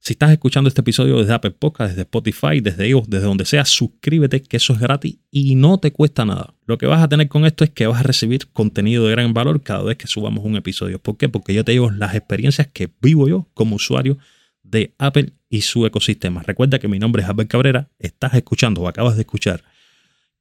Si 0.00 0.12
estás 0.12 0.30
escuchando 0.30 0.68
este 0.68 0.80
episodio 0.80 1.18
desde 1.18 1.34
Apple 1.34 1.50
Podcast, 1.50 1.90
desde 1.90 2.02
Spotify, 2.02 2.60
desde 2.60 2.88
iVoox, 2.88 3.08
desde 3.08 3.26
donde 3.26 3.44
sea, 3.44 3.64
suscríbete, 3.64 4.42
que 4.42 4.56
eso 4.56 4.72
es 4.72 4.78
gratis 4.78 5.18
y 5.30 5.56
no 5.56 5.78
te 5.78 5.92
cuesta 5.92 6.24
nada. 6.24 6.54
Lo 6.66 6.78
que 6.78 6.86
vas 6.86 7.02
a 7.02 7.08
tener 7.08 7.28
con 7.28 7.44
esto 7.44 7.64
es 7.64 7.70
que 7.70 7.86
vas 7.86 8.00
a 8.00 8.04
recibir 8.04 8.48
contenido 8.52 9.04
de 9.06 9.10
gran 9.10 9.34
valor 9.34 9.62
cada 9.62 9.82
vez 9.82 9.98
que 9.98 10.06
subamos 10.06 10.44
un 10.44 10.56
episodio. 10.56 10.98
¿Por 11.00 11.16
qué? 11.16 11.28
Porque 11.28 11.52
yo 11.52 11.64
te 11.64 11.72
digo 11.72 11.90
las 11.90 12.14
experiencias 12.14 12.68
que 12.68 12.88
vivo 13.02 13.28
yo 13.28 13.48
como 13.54 13.76
usuario 13.76 14.18
de 14.62 14.94
Apple 14.98 15.32
y 15.50 15.62
su 15.62 15.84
ecosistema. 15.84 16.42
Recuerda 16.42 16.78
que 16.78 16.88
mi 16.88 16.98
nombre 16.98 17.22
es 17.22 17.28
Albert 17.28 17.50
Cabrera, 17.50 17.88
estás 17.98 18.34
escuchando 18.34 18.82
o 18.82 18.88
acabas 18.88 19.16
de 19.16 19.22
escuchar 19.22 19.64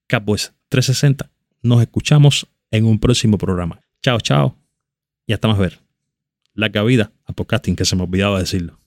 Capwest 0.05 0.53
360. 0.69 1.29
Nos 1.63 1.81
escuchamos 1.81 2.47
en 2.71 2.85
un 2.85 2.99
próximo 2.99 3.37
programa. 3.37 3.81
Chao, 4.01 4.19
chao 4.21 4.57
y 5.25 5.33
hasta 5.33 5.47
más 5.47 5.57
ver. 5.57 5.79
La 6.53 6.71
cabida 6.71 7.11
a 7.25 7.33
podcasting 7.33 7.75
que 7.75 7.85
se 7.85 7.95
me 7.95 8.03
olvidaba 8.03 8.39
decirlo. 8.39 8.86